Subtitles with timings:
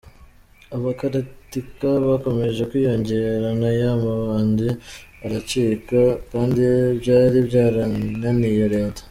[0.75, 4.67] Abakaratika bakomeje kwiyongera na ya mabandi
[5.25, 5.99] aracika
[6.31, 6.59] kandi
[7.01, 8.99] byari byarananiye leta.